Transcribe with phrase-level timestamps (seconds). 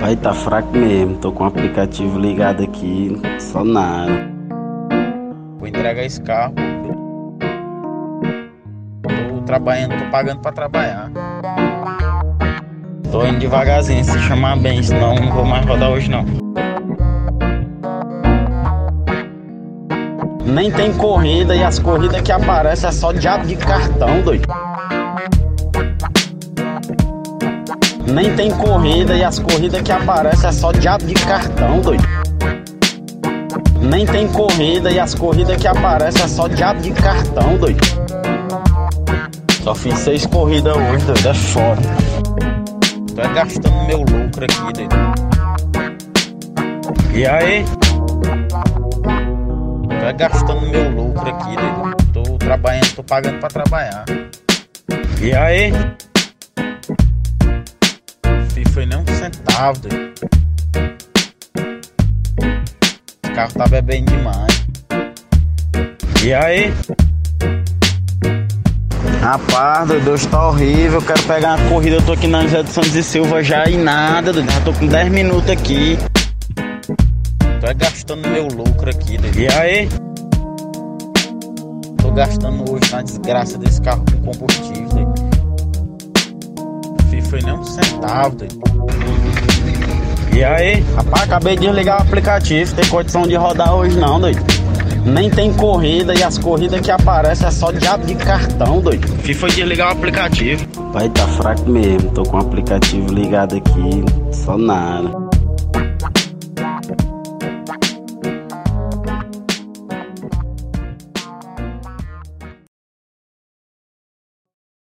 [0.00, 1.16] Pai, tá fraco mesmo.
[1.16, 4.28] Tô com o aplicativo ligado aqui, só nada.
[5.58, 6.54] Vou entregar esse carro.
[9.02, 11.10] Tô trabalhando, tô pagando pra trabalhar.
[13.10, 16.24] Tô indo devagarzinho, se chamar bem, senão não vou mais rodar hoje não.
[20.44, 24.46] Nem tem corrida e as corridas que aparecem é só diabo de cartão, doido.
[28.06, 32.04] Nem tem corrida e as corridas que aparecem é só diabo de cartão, doido.
[33.80, 37.84] Nem tem corrida e as corridas que aparecem é só diabo de cartão, doido.
[39.62, 41.82] Só fiz seis corridas hoje, doido, é foda.
[43.14, 44.96] Tô é gastando meu lucro aqui, doido.
[47.12, 47.64] E aí?
[49.88, 51.96] Tô é gastando meu lucro aqui, doido.
[52.12, 54.04] Tô trabalhando, tô pagando pra trabalhar.
[55.20, 55.72] E aí?
[59.56, 60.12] Doido.
[63.24, 64.66] Esse carro tá bebendo demais.
[66.24, 66.74] E aí?
[69.20, 71.00] Rapaz, doido, hoje tá horrível.
[71.02, 71.96] Quero pegar uma corrida.
[71.96, 74.50] Eu tô aqui na José de Santos e Silva já e nada, doido.
[74.50, 75.98] Já tô com 10 minutos aqui.
[77.60, 79.38] Tô é gastando meu lucro aqui, doido.
[79.38, 79.88] E aí?
[81.98, 85.36] Tô gastando hoje na desgraça desse carro com combustível, doido.
[87.28, 88.60] Foi nem um centavo, doido.
[90.36, 90.84] E aí?
[90.94, 92.74] Rapaz, acabei de desligar o aplicativo.
[92.74, 94.42] Tem condição de rodar hoje não, doido.
[95.02, 99.08] Nem tem corrida e as corridas que aparecem é só diabo de cartão, doido.
[99.22, 100.66] Fiz foi desligar o aplicativo.
[100.92, 102.10] Pai, tá fraco mesmo.
[102.10, 105.25] Tô com o aplicativo ligado aqui, só nada.